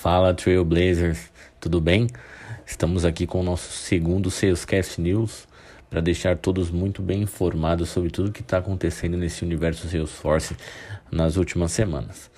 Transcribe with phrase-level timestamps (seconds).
[0.00, 1.30] Fala Trailblazers,
[1.60, 2.06] tudo bem?
[2.64, 5.46] Estamos aqui com o nosso segundo Salescast News
[5.90, 10.56] para deixar todos muito bem informados sobre tudo que está acontecendo nesse universo Salesforce
[11.12, 12.30] nas últimas semanas.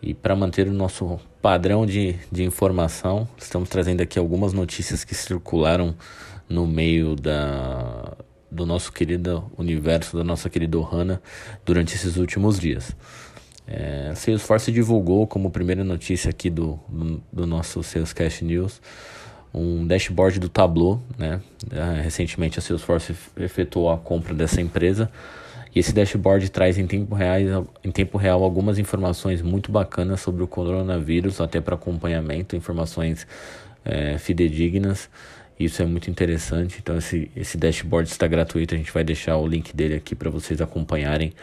[0.00, 5.14] E para manter o nosso padrão de, de informação, estamos trazendo aqui algumas notícias que
[5.14, 5.94] circularam
[6.48, 8.16] no meio da,
[8.50, 11.20] do nosso querido universo, da nossa querida Ohana,
[11.62, 12.96] durante esses últimos dias.
[13.66, 16.78] É, Salesforce divulgou como primeira notícia aqui do,
[17.32, 18.80] do, nosso Salescast News
[19.52, 21.40] um dashboard do Tableau, né?
[21.70, 25.10] É, recentemente a Salesforce efetuou a compra dessa empresa
[25.76, 30.42] e esse dashboard traz em tempo, real, em tempo real algumas informações muito bacanas sobre
[30.42, 33.26] o coronavírus, até para acompanhamento, informações
[33.84, 35.10] é, fidedignas.
[35.60, 36.78] Isso é muito interessante.
[36.82, 40.30] Então esse, esse dashboard está gratuito, a gente vai deixar o link dele aqui para
[40.30, 41.34] vocês acompanharem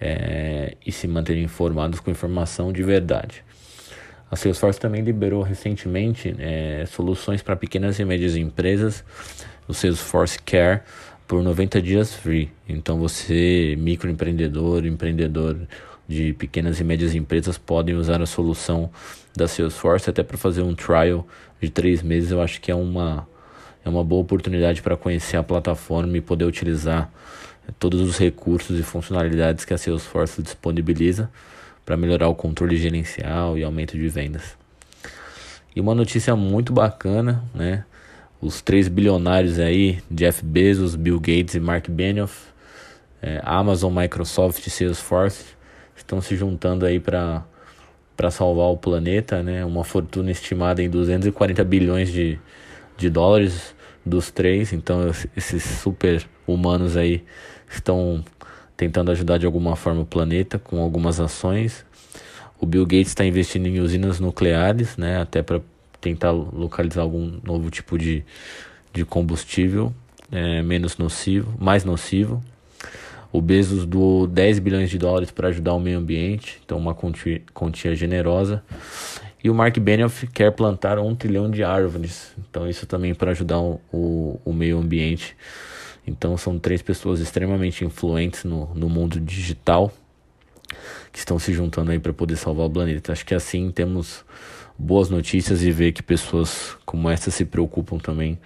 [0.00, 3.44] é, e se manterem informados com informação de verdade.
[4.30, 9.04] A Salesforce também liberou recentemente é, soluções para pequenas e médias empresas,
[9.68, 10.80] o Salesforce Care,
[11.26, 12.50] por 90 dias free.
[12.68, 15.56] Então você, microempreendedor, empreendedor
[16.06, 18.90] de pequenas e médias empresas, podem usar a solução
[19.36, 21.26] da Salesforce até para fazer um trial
[21.60, 22.30] de três meses.
[22.30, 23.26] Eu acho que é uma,
[23.84, 27.10] é uma boa oportunidade para conhecer a plataforma e poder utilizar
[27.78, 31.30] todos os recursos e funcionalidades que a Salesforce disponibiliza
[31.84, 34.56] para melhorar o controle gerencial e aumento de vendas.
[35.74, 37.84] E uma notícia muito bacana, né?
[38.40, 42.48] Os três bilionários aí, Jeff Bezos, Bill Gates e Mark Benioff,
[43.20, 45.44] é, Amazon, Microsoft e Salesforce,
[45.96, 47.44] estão se juntando aí para
[48.16, 49.64] para salvar o planeta, né?
[49.64, 52.38] Uma fortuna estimada em 240 bilhões de,
[52.96, 53.74] de dólares
[54.06, 54.72] dos três.
[54.72, 57.24] Então esses super humanos aí
[57.70, 58.24] estão
[58.76, 61.84] tentando ajudar de alguma forma o planeta com algumas ações.
[62.60, 65.60] O Bill Gates está investindo em usinas nucleares, né, até para
[66.00, 68.24] tentar localizar algum novo tipo de,
[68.92, 69.92] de combustível
[70.30, 72.42] é, menos nocivo, mais nocivo.
[73.32, 77.42] O Bezos doou 10 bilhões de dólares para ajudar o meio ambiente, então uma quantia,
[77.52, 78.62] quantia generosa.
[79.42, 83.58] E o Mark Benioff quer plantar um trilhão de árvores, então isso também para ajudar
[83.58, 85.36] o, o, o meio ambiente.
[86.06, 89.92] Então são três pessoas extremamente influentes no, no mundo digital
[91.12, 93.12] que estão se juntando aí para poder salvar o planeta.
[93.12, 94.24] Acho que assim temos
[94.78, 98.38] boas notícias e ver que pessoas como essa se preocupam também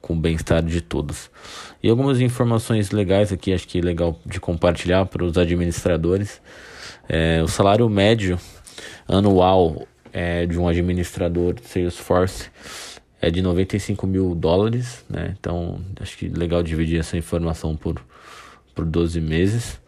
[0.00, 1.30] com o bem-estar de todos.
[1.82, 6.40] E algumas informações legais aqui, acho que é legal de compartilhar para os administradores.
[7.08, 8.38] É, o salário médio
[9.08, 12.50] anual é, de um administrador Salesforce
[13.20, 15.34] é de 95 mil dólares, né?
[15.38, 18.00] Então acho que legal dividir essa informação por,
[18.74, 19.80] por 12 meses.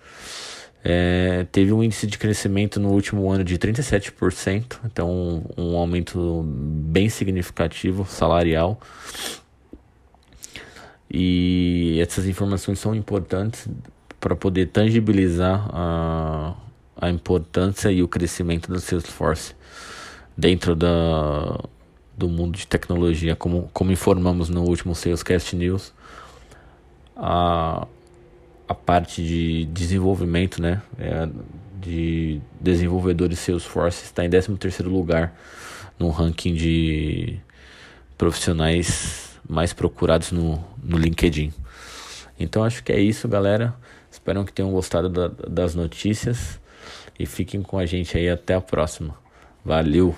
[0.84, 5.10] É, teve um índice de crescimento no último ano de 37%, então
[5.56, 8.80] um, um aumento bem significativo salarial.
[11.10, 13.66] E essas informações são importantes
[14.20, 16.54] para poder tangibilizar a,
[16.96, 19.54] a importância e o crescimento do Salesforce
[20.36, 21.58] dentro da,
[22.18, 25.94] do mundo de tecnologia, como, como informamos no último Salescast News,
[27.16, 27.86] a,
[28.66, 31.28] a parte de desenvolvimento, né, é,
[31.80, 35.32] de desenvolvedores Salesforce está em 13º lugar
[35.96, 37.38] no ranking de
[38.16, 41.52] profissionais mais procurados no, no LinkedIn.
[42.38, 43.74] Então acho que é isso, galera.
[44.10, 46.60] Espero que tenham gostado da, das notícias
[47.16, 49.14] e fiquem com a gente aí até a próxima.
[49.64, 50.16] Valeu!